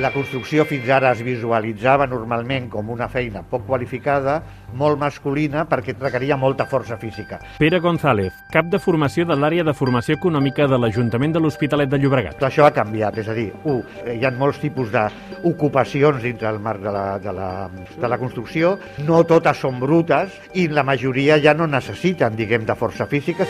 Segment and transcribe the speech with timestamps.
[0.00, 4.38] La construcció fins ara es visualitzava normalment com una feina poc qualificada,
[4.72, 7.42] molt masculina, perquè requeria molta força física.
[7.58, 12.00] Pere González, cap de formació de l'àrea de formació econòmica de l'Ajuntament de l'Hospitalet de
[12.00, 12.40] Llobregat.
[12.40, 16.64] Tot això ha canviat, és a dir, un, hi ha molts tipus d'ocupacions dintre del
[16.64, 17.50] marc de la, de, la,
[17.92, 22.80] de la construcció, no totes són brutes i la majoria ja no necessiten, diguem, de
[22.80, 23.44] força física.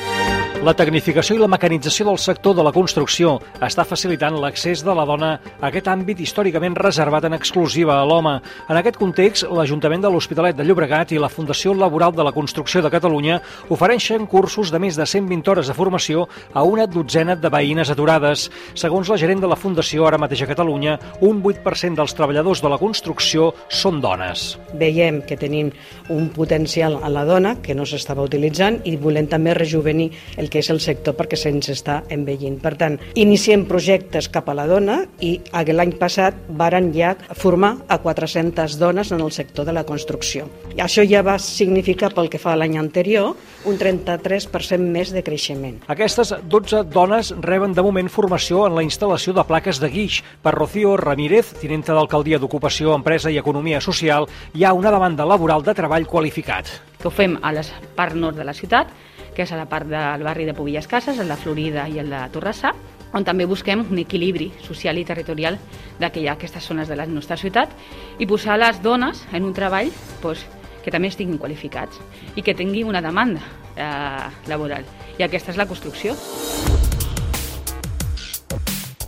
[0.63, 3.33] La tecnificació i la mecanització del sector de la construcció
[3.67, 8.37] està facilitant l'accés de la dona a aquest àmbit històricament reservat en exclusiva a l'home.
[8.71, 12.79] En aquest context, l'Ajuntament de l'Hospitalet de Llobregat i la Fundació Laboral de la Construcció
[12.79, 13.41] de Catalunya
[13.75, 18.47] ofereixen cursos de més de 120 hores de formació a una dotzena de veïnes aturades.
[18.79, 20.95] Segons la gerent de la Fundació, ara mateix a Catalunya,
[21.27, 24.53] un 8% dels treballadors de la construcció són dones.
[24.79, 25.75] Veiem que tenim
[26.07, 30.61] un potencial a la dona que no s'estava utilitzant i volem també rejuvenir el que
[30.61, 32.59] és el sector perquè se'ns està envellint.
[32.61, 35.39] Per tant, iniciem projectes cap a la dona i
[35.73, 40.49] l'any passat varen ja formar a 400 dones en el sector de la construcció.
[40.77, 43.33] I això ja va significar, pel que fa a l'any anterior,
[43.65, 45.81] un 33% més de creixement.
[45.93, 50.21] Aquestes 12 dones reben de moment formació en la instal·lació de plaques de guix.
[50.43, 55.65] Per Rocío Ramírez, tinenta d'Alcaldia d'Ocupació, Empresa i Economia Social, hi ha una demanda laboral
[55.65, 56.69] de treball qualificat.
[57.01, 57.65] Que ho fem a la
[57.97, 58.93] part nord de la ciutat,
[59.35, 62.11] que és a la part del barri de Pobilles Cases, en la Florida i en
[62.11, 62.75] la Torrassa,
[63.13, 65.59] on també busquem un equilibri social i territorial
[66.01, 67.73] d'aquestes zones de la nostra ciutat
[68.19, 70.47] i posar les dones en un treball doncs,
[70.83, 72.01] que també estiguin qualificats
[72.35, 73.43] i que tinguin una demanda
[73.77, 74.89] eh, laboral.
[75.19, 76.17] I aquesta és la construcció.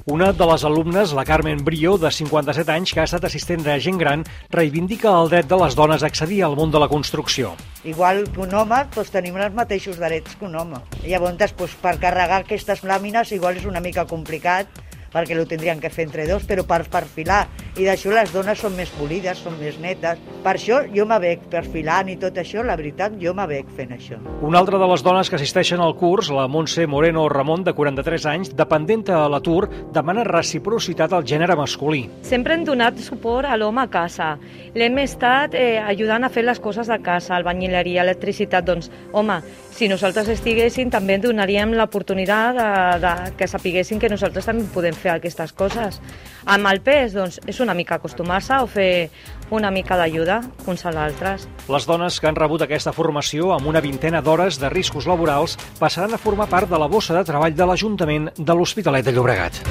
[0.06, 3.78] Una de les alumnes, la Carmen Brio, de 57 anys, que ha estat assistent de
[3.80, 4.20] gent gran,
[4.52, 7.54] reivindica el dret de les dones a accedir al món de la construcció.
[7.88, 10.82] Igual que un home, doncs tenim els mateixos drets que un home.
[11.06, 14.68] Llavors, doncs, per carregar aquestes làmines igual és una mica complicat,
[15.14, 17.46] perquè ho tindrien que fer entre dos, però per perfilar.
[17.74, 20.20] I d'això les dones són més polides, són més netes.
[20.44, 23.90] Per això jo me veig perfilant i tot això, la veritat, jo me veig fent
[23.96, 24.20] això.
[24.46, 28.26] Una altra de les dones que assisteixen al curs, la Montse Moreno Ramon, de 43
[28.30, 32.04] anys, dependenta a l'atur, demana reciprocitat al gènere masculí.
[32.22, 34.36] Sempre hem donat suport a l'home a casa.
[34.78, 38.70] L'hem estat eh, ajudant a fer les coses de casa, albanyileria, electricitat.
[38.70, 39.40] Doncs, home,
[39.74, 42.70] si nosaltres estiguéssim, també donaríem l'oportunitat de,
[43.02, 45.98] de, que sapiguessin que nosaltres també podem fer aquestes coses.
[46.46, 49.10] Amb el pes, doncs, és una mica acostumar-se o fer
[49.50, 51.48] una mica d'ajuda uns a l'altres.
[51.68, 56.14] Les dones que han rebut aquesta formació amb una vintena d'hores de riscos laborals passaran
[56.14, 59.64] a formar part de la bossa de treball de l'Ajuntament de l'Hospitalet de Llobregat.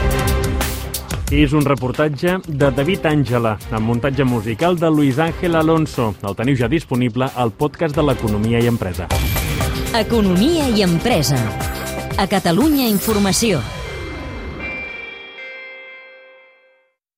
[1.34, 6.12] És un reportatge de David Àngela, amb muntatge musical de Luis Ángel Alonso.
[6.22, 9.10] El teniu ja disponible al podcast de l'Economia i Empresa.
[9.98, 11.40] Economia i empresa.
[12.18, 13.64] A Catalunya Informació.